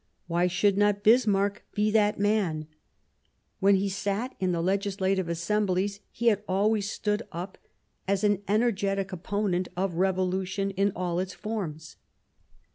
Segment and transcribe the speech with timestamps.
[0.25, 2.65] Why should not Bismarck be that man?
[3.59, 7.59] When he sat in the Legislative Assemblies he had always stood up
[8.07, 11.97] as an energetic opponent of revolution in all its forms.